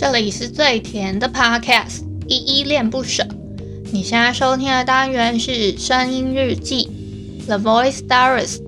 [0.00, 3.26] 这里是最甜的 Podcast，依依恋不舍。
[3.92, 6.88] 你现在收听的单元是声音日记
[7.48, 8.60] The Voice Diaries。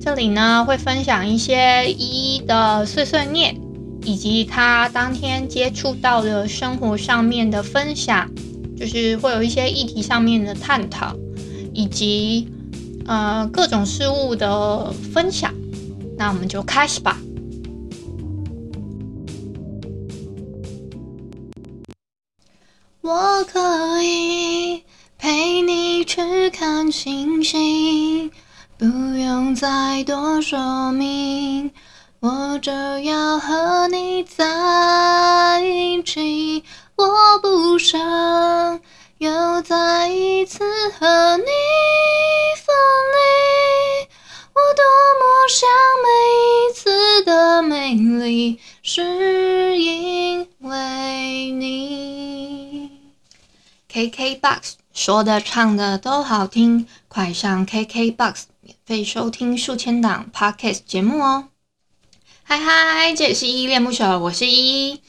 [0.00, 3.60] 这里呢会分享一些依依的碎碎念，
[4.04, 8.30] 以及他当天接触到的生活上面的分享，
[8.78, 11.16] 就是会有一些议题上面的探讨，
[11.72, 12.48] 以及
[13.06, 15.52] 呃各种事物的分享。
[16.16, 17.20] 那我们就开始吧。
[23.06, 24.82] 我可以
[25.16, 28.32] 陪你去看星星，
[28.76, 31.70] 不用再多说明。
[32.18, 36.64] 我就要和你在一起，
[36.96, 38.00] 我不想
[39.18, 40.64] 又再一次
[40.98, 41.44] 和你
[42.56, 42.74] 分
[43.14, 44.08] 离。
[44.52, 44.82] 我多
[45.20, 45.68] 么想
[46.02, 46.08] 每
[46.50, 49.65] 一次的美丽，是
[53.96, 61.48] KKBOX 说的唱的都好听，快上 KKBOX 免费收听数千档 Podcast 节目哦！
[62.42, 65.00] 嗨嗨，这里是依依恋不舍，我是依依。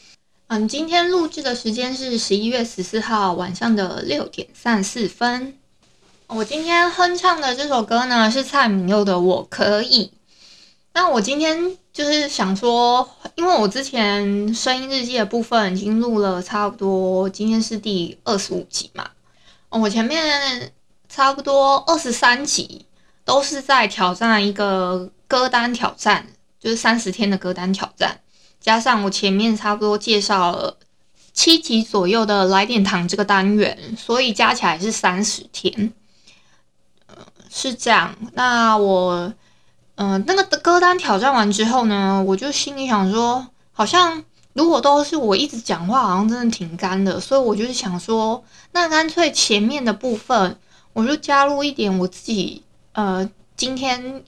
[0.48, 5.58] 嗯，今天录制的时间是十一月十四号晚上的六点三十四分。
[6.28, 10.06] 我今天哼唱的这首歌呢，是蔡旻佑的《我可以》。
[10.98, 19.08] 那我今天就是想说，因为我之前声音日记的部分已经录了差不多，今天是第二十五集嘛。
[19.70, 20.74] 我前面
[21.08, 22.88] 差不多二十三集
[23.24, 26.26] 都是在挑战一个歌单挑战，
[26.60, 28.20] 就是三十天的歌单挑战，
[28.60, 30.80] 加上我前面差不多介绍了
[31.32, 35.94] 七集左右的来点糖这个单元，所以加起来是三十天。
[37.06, 37.18] 呃，
[37.52, 38.18] 是这样。
[38.34, 39.32] 那我。
[39.98, 50.58] 嗯、呃，那个歌单挑战完之后呢，我就心里想说，好像如果都是我一直讲话，好像真的挺干的，所以我就是想说，那干脆前面的部分，
[50.94, 52.64] 我就加入一点我自己，
[52.94, 54.24] 呃，今天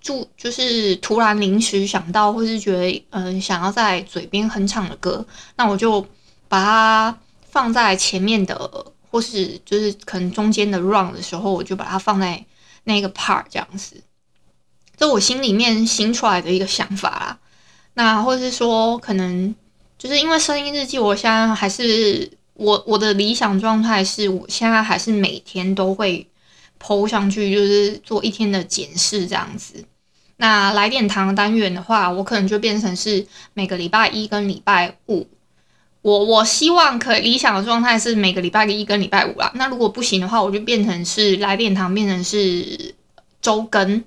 [0.00, 5.24] 就就是突然临时想到，或是觉得嗯、想要在嘴边哼唱的歌，
[5.56, 6.06] 那我就
[6.46, 7.18] 把它
[7.48, 8.54] 放在前面的，
[9.10, 12.44] 或是就是可能中间的 run 的时候，我就把它放在
[12.84, 14.02] 那个 part 这样子。
[14.96, 17.38] 这我心里面新出来的一个想法啦，
[17.94, 19.54] 那或者是说，可能
[19.98, 26.26] 就是因为声音日记，我现在还是我我的理想状态是，我现在还是每天都会
[26.82, 29.84] po 上去，就是做一天的检视这样子。
[30.38, 35.26] 那来点糖单元的话，我可能就变成是每个礼拜一跟礼拜五，
[36.00, 39.52] 我我希望可理想的状态是每个礼拜一跟礼拜五啦。
[39.54, 42.94] 那如果不行的话，我就变成是来点糖变成是
[43.42, 44.02] 周更。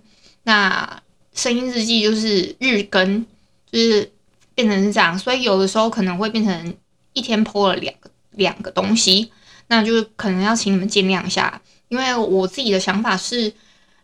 [0.50, 3.24] 那声音日记就是日更，
[3.72, 4.12] 就是
[4.56, 6.76] 变成是这样，所以有的时候可能会变成
[7.14, 9.32] 一天 po 了两个两个东西，
[9.68, 13.54] 那就是可能要请你们见谅一下，因为我自己的想法是，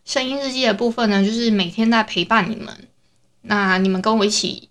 [0.04, 2.72] 声音日记的部分呢，就是每天在陪伴你们，
[3.42, 4.68] 那你们跟我一起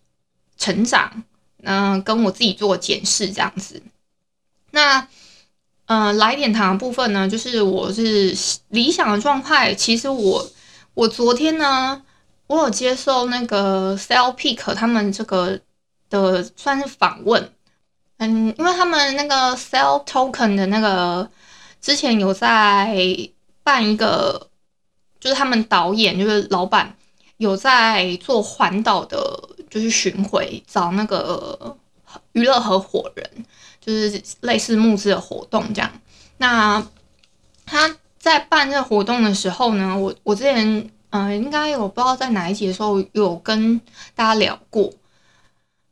[0.58, 1.24] 成长，
[1.64, 3.84] 嗯，跟我自己做检视这样子。
[4.72, 5.02] 那
[5.88, 8.34] 嗯、呃，来点糖的部分呢，就是我是
[8.70, 10.50] 理想的状态，其实我。
[10.96, 12.02] 我昨天呢，
[12.48, 15.60] 我有接受那个 Cellpick 他们这个
[16.10, 17.52] 的算是访问，
[18.18, 21.30] 嗯，因为他们那个 Cell Token 的那个
[21.82, 22.98] 之前有在
[23.62, 24.50] 办一个，
[25.20, 26.96] 就是他们导演就是老板
[27.38, 31.78] 有在做环岛的，就是巡回找那个
[32.32, 33.46] 娱乐合伙人，
[33.82, 35.92] 就是类似募资的活动这样。
[36.38, 36.88] 那
[37.66, 37.98] 他。
[38.26, 43.80] 在办这个活动的时候呢，我我之前嗯、应该我不知道在哪一集的时候有跟
[44.16, 44.92] 大家聊过，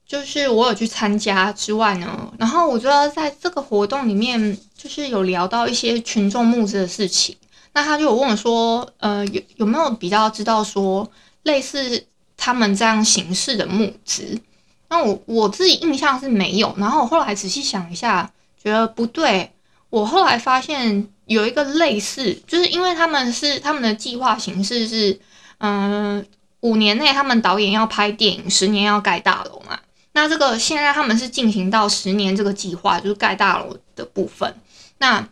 [0.04, 7.38] 就是我有去参加之外呢，然后我觉得在这个活动里面，就是有聊到一些群众募资的事情，
[7.74, 11.08] 那他就有问我说，呃，有有没有比较知道说
[11.44, 12.04] 类似
[12.36, 14.42] 他们这样形式的募资？
[14.90, 18.30] 那我我自己印象是没有，然后我后来仔细想一下，
[18.62, 19.54] 觉得不对，
[19.94, 21.08] 我后来发现。
[21.26, 25.18] 有一个类似，就是因为他们是他们的计划形式是，
[25.60, 26.24] 嗯、
[26.60, 29.80] 五年内他们导演要拍电影，十年要盖大楼嘛。
[30.12, 34.54] 那这个现在他们是进行到十年这个计划，就是盖大楼的部分。
[34.98, 35.30] 那，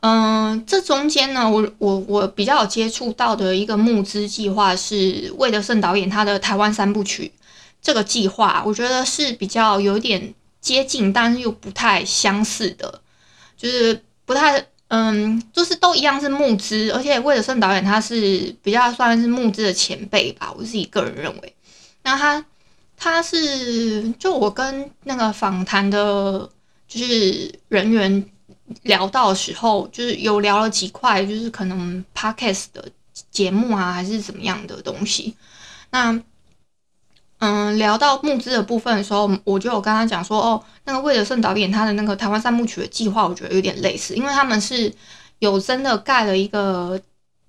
[0.00, 7.30] 嗯、这中间呢，我我我比较有接触到的一个募资计划是魏德圣导演他的台湾三部曲
[7.82, 13.02] 这个计划，我觉得是比较有点接近，但是又不太相似的，
[13.64, 14.00] 就是。
[14.26, 21.54] 不太，嗯，就是都一样是募资，而且魏德圣导演他是比较算是募资的前辈吧，我自己个人认为。
[22.04, 22.42] 那他
[22.96, 26.48] 他是就我跟那个访谈的，
[26.88, 28.24] 就是人员
[28.84, 32.88] 聊到的时候，就是有聊了几块，就是可能 podcast 的
[33.30, 35.36] 节目啊，还是怎么样的东西。
[35.90, 36.18] 那
[37.44, 44.90] 嗯，聊到募资的部分的时候，我就有跟他讲说，哦，那个魏德圣导演他的那个台湾三部曲的计划，我觉得有点类似，因为他们是
[45.40, 46.98] 有真的盖了一个，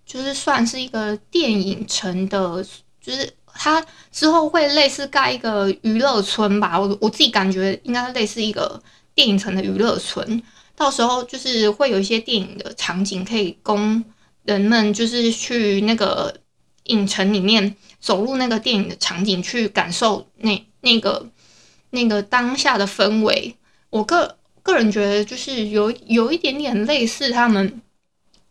[0.06, 2.62] 就是算是一个电影城的，
[3.00, 3.32] 就是。
[3.58, 3.82] 他
[4.12, 8.78] 之后会类似盖一个娱乐村吧，我我自己感觉应该类似一个
[9.14, 10.44] 电影城的娱乐村。
[10.76, 14.04] 到时候就是会有一些电影的场景可以供
[14.44, 16.36] 人们就是去那个
[16.86, 21.28] 影城里面走入那个电影的场景去感受那那个
[21.92, 23.56] 那个当下的氛围。
[23.90, 27.82] 我个个人觉得就是有有一点点类似他们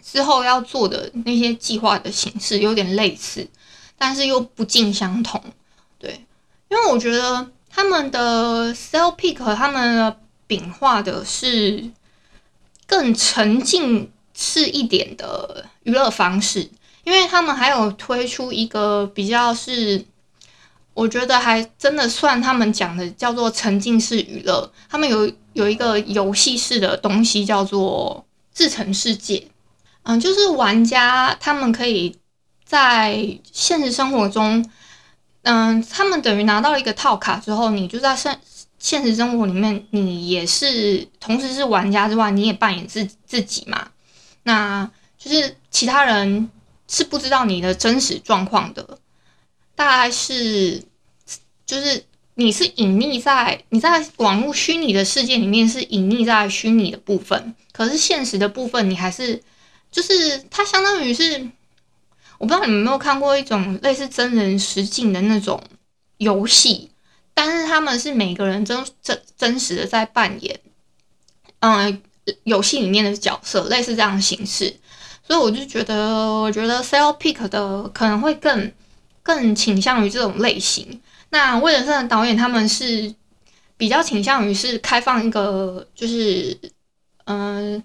[0.02, 3.48] 之后要做的那些计划的形式，有点类似。
[3.96, 5.40] 但是又不尽相同，
[6.00, 6.26] 对，
[6.68, 11.90] 因为我觉得他们的 sell Pick 和他们的饼画的是
[12.88, 16.68] 更沉浸式一点的娱乐方式，
[17.04, 20.04] 因为他们还有推出一个比较是，
[20.92, 29.46] 我觉得还真的算他们讲的叫做沉浸式娱乐，他们有有一个游戏式的东西叫做自成世界，
[30.02, 32.16] 嗯，就是玩家他们可以。
[32.66, 34.64] 在现实生活中，
[35.42, 38.40] 嗯，他们等于拿到一个套卡之后，你就在现
[38.78, 43.88] 现实生活里面，你也是同时是玩家之外，你也扮演自自己嘛。
[44.44, 46.50] 那就是其他人
[46.88, 48.98] 是不知道你的真实状况的，
[49.74, 50.82] 大概是
[51.64, 52.04] 就是
[52.34, 59.42] 你是隐匿在你在网络虚拟的世界里面是隐匿在虚拟的部分，可是现实的部分你还是
[59.90, 61.50] 就是它相当于是。
[62.36, 65.62] 我不知道你们有没有看过一种类似真人实境的那种
[66.18, 66.90] 游戏，
[67.32, 70.60] 但是他们是每个人真真真实的在扮演，
[71.60, 72.02] 嗯，
[72.42, 74.76] 游戏里面的角色，类似这样的形式，
[75.26, 78.72] 所以我就觉得，我觉得 Sale Pick 的可能会更
[79.22, 81.00] 更倾向于这种类型。
[81.30, 83.14] 那魏德圣的导演他们是
[83.76, 86.56] 比较倾向于是开放一个，就是
[87.24, 87.82] 嗯，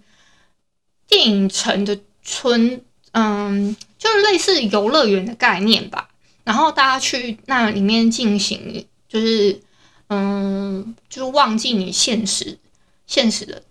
[1.07, 2.81] 电影城的村，
[3.13, 3.75] 嗯。
[3.99, 6.07] 就是类似游乐园的概念吧，
[6.45, 9.61] 然后大家去那里面进行，就是
[10.07, 12.57] 嗯，就是忘记你现实
[13.05, 13.61] 现实的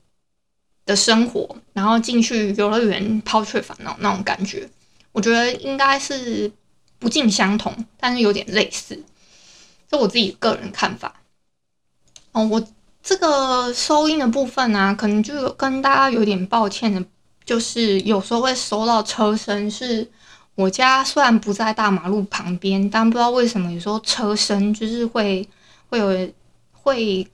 [0.89, 4.69] 的生活，然后进去游乐园抛却烦恼那种感觉，
[5.13, 6.51] 我觉得应该是
[6.99, 9.01] 不尽相同，但是有点类似，
[9.89, 11.15] 这我自己个人看法。
[12.33, 12.67] 哦，我
[13.03, 17.05] 这个收音的部分呢、啊，可能就跟大家有点抱歉的，
[17.45, 20.11] 就是有时候会收到车声是。
[20.59, 25.49] 我家虽然不在大马路旁边，但不知道为什么有时候车声就是会
[25.89, 26.29] 会有
[26.73, 27.25] 会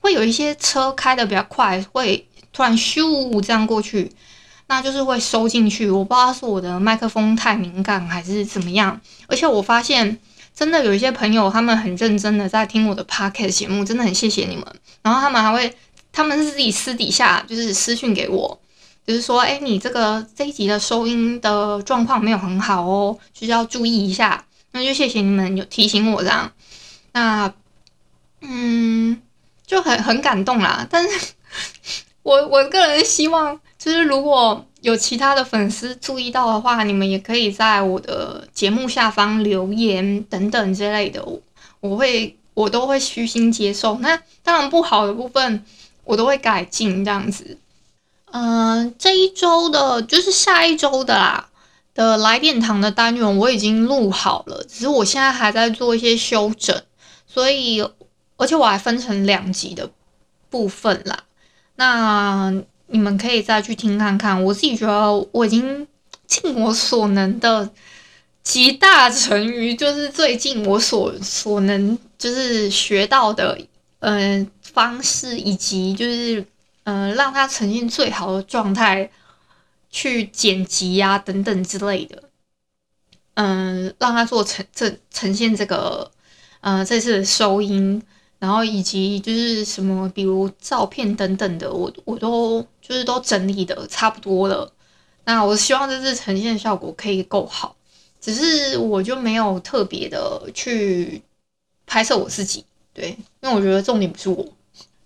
[0.00, 2.28] 会有一些车开的比较快，会
[2.60, 4.12] 突然咻这样过去，
[4.66, 5.88] 那就是会收进去。
[5.88, 9.00] 我不知道是我的麦克风太敏感还是怎么样。
[9.28, 10.18] 而且我发现
[10.54, 14.66] 真的有一些朋友，他们很认真的在听我的 podcast 节目，真的很谢谢你们。
[15.00, 15.74] 然后他们还会，
[16.12, 18.60] 他们是自己私底下就是私讯给我。
[19.06, 24.44] 就是说，哎，你这个这一集的收音的状况没有很好哦，就是要注意一下。
[24.72, 26.52] 那就谢谢你们有提醒我这样。
[27.12, 27.54] 那，
[28.42, 29.18] 嗯，
[29.66, 30.86] 就很很感动啦。
[30.90, 31.32] 但是
[32.30, 41.40] 我我个人希望，就是如果有其他的粉丝注意到的话，你们也可以在我的节目下方留言等等之类的，我
[41.80, 43.98] 我会我都会虚心接受。
[43.98, 45.64] 那当然不好的部分，
[46.04, 47.58] 我都会改进这样子。
[48.26, 51.48] 嗯、这一周的，就是下一周的啦
[51.94, 56.80] 的来电堂的单元我已经录好了，只是我现在还在做一些修整，
[57.26, 57.84] 所以
[58.36, 59.90] 而且我还分成两集的
[60.48, 61.24] 部分啦。
[61.80, 62.52] 那
[62.88, 65.88] 你们可以再去听看看，我自己觉得我已经
[66.26, 67.70] 尽我所能的
[68.42, 73.58] 集大成于，就是最近我所所能就是学到的
[74.00, 76.44] 嗯、呃、方式以及就是。
[76.84, 79.08] 嗯、让它呈现最好的状态，
[79.90, 82.24] 去剪辑呀、等等之类的。
[83.34, 86.10] 嗯、让它做呈这呈现这个，
[86.62, 88.02] 呃，这次收音，
[88.40, 94.72] 然后以及就是什么，比如照片等等的，我我都就是都整理的差不多了。
[95.24, 97.76] 那我希望这次呈现效果可以够好，
[98.20, 101.22] 只是我就没有特别的去
[101.86, 103.10] 拍摄我自己，对，
[103.42, 104.44] 因为我觉得重点不是我。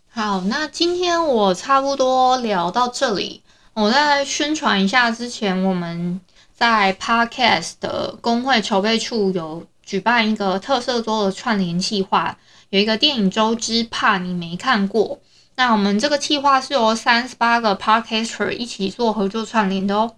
[0.08, 3.42] 好，那今天我差不多聊到这里。
[3.74, 6.20] 我再宣传一下，之前我们
[6.54, 12.36] 在 Podcast 的公会筹备处有举办一个特色周的串联计划，
[12.70, 15.20] 有一个电影周之怕你没看过。
[15.56, 20.16] 那我们这个计划是由三十八个 Podcaster 一起做合作串联的哦。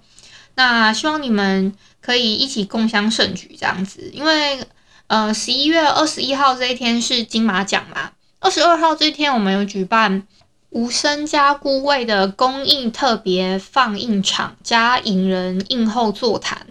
[0.54, 4.60] 那希望你们可以一起共襄盛举这样子，因为
[5.08, 10.26] 呃十一月二十一号这一天是金马奖嘛，二十二号这一天我们有举办
[10.70, 16.66] 无声加孤味的公益特别放映场加影人映后座谈。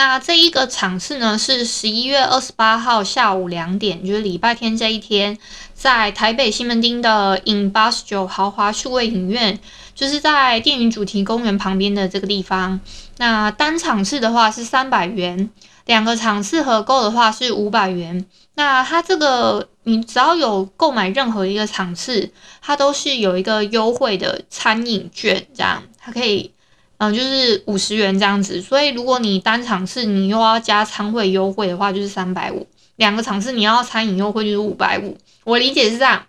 [0.00, 5.36] 那这一个场次呢，是十一月二十八号下午两点，就是礼拜天这一天，
[5.74, 9.60] 在台北西门町的 in 八十九豪华数位影院，
[9.94, 12.80] 就是在电影主题公园旁边的这个地方。
[13.18, 15.50] 那单场次的话是三百元，
[15.84, 18.24] 两个场次合购的话是五百元。
[18.54, 26.54] 那它这个你只要有购买任何一个场次，它都是有一个优惠的餐饮券，这样它可以。
[27.02, 32.66] 嗯，就是五十元这样子，所以如果你单场次你又要加餐会优惠的话，就是三百五；
[32.96, 35.16] 两个场次你要餐饮优惠就是五百五。
[35.44, 36.26] 我理解是这样。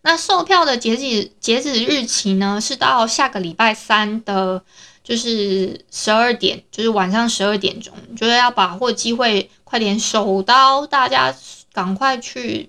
[0.00, 4.64] 那售票的截止截止日期呢，是到下个礼拜三的，
[5.04, 11.32] 就是十二点，就是晚上十二点钟，就是要把握机会，快点手刀，大家
[11.72, 12.68] 赶快去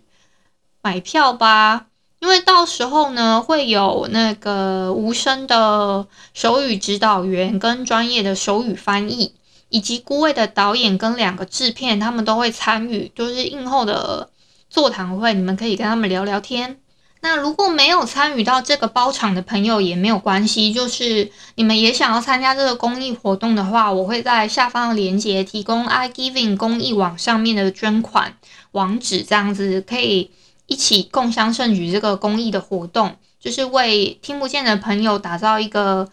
[0.84, 1.88] 买票吧。
[2.24, 9.34] 因为到时候呢，会有那个无声的手语指导员跟专业的手语翻译，
[9.68, 14.30] 以及孤位的导演跟两个制片，他们都会参与，就是映后的
[14.70, 16.80] 座谈会，你们可以跟他们聊聊天。
[17.20, 28.38] 那如果没有参与到这个包场的朋友也没有关系，就是你们也想要参加这个公益活动的话，我会在下方的链接提供 iGiving 公益网上面的捐款
[28.72, 30.32] 网址，这样子可以。
[30.66, 36.10] 一起共襄盛举这个公益的活动，就是为听不见的朋友打造一个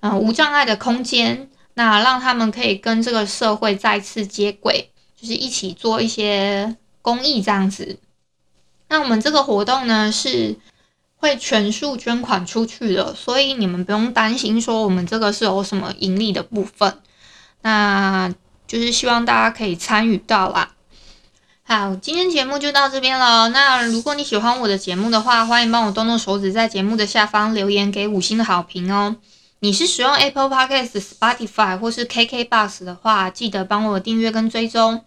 [0.00, 7.98] 嗯、呃、无障碍的空间，那让他们可以跟这个社会再次接轨，就是一起做一些公益这样子。
[8.88, 10.56] 那我们这个活动呢是
[11.16, 16.98] 会全数捐款出去的，所以你们不用担心说我们这个是有什么盈利的部分，
[17.62, 18.32] 那
[18.68, 20.73] 就是希望大家可以参与到啦。
[21.66, 23.48] 好，今天节目就到这边了。
[23.48, 29.16] 那如果你喜欢我的节目的话，欢迎帮我动动手指，在节目的下方留言给五星的好评哦。
[29.60, 35.06] 你是使用 Apple Podcast、Spotify 或是 KKBox 的话，记得帮我订阅跟追踪。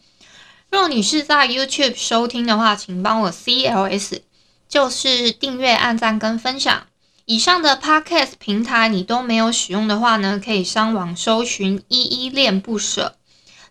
[0.71, 4.21] 若你是在 YouTube 收听的话，请帮我 CLS，
[4.67, 6.87] 就是订阅、按赞跟分享。
[7.25, 13.15] 以上的 Podcast 平台你都没有使用的话呢，可以上网搜寻“依依恋不舍”，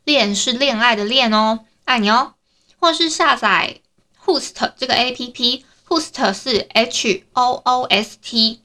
[0.04, 2.34] 恋是恋爱的恋哦，爱你哦。
[2.86, 3.80] 或是下载
[4.24, 8.60] Host 这个 A P P，Host 是 H O O S T，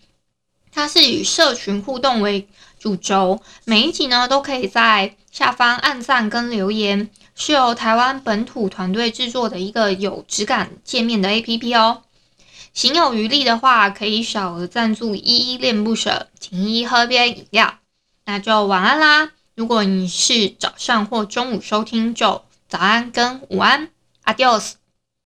[0.71, 2.47] 它是以社群互动为
[2.77, 12.03] 主轴，每一集呢都可以在下方按赞跟留言，是由台湾本土团队制作的一个有质感界面的 APP 哦。
[12.73, 17.79] 行有余力的话，可以小额赞助，依依恋不舍，请依依喝杯饮料。
[18.25, 19.31] 那就晚安啦！
[19.55, 23.89] 如果你是早上或中午收听，就早安跟午安。
[24.25, 24.80] Adiós。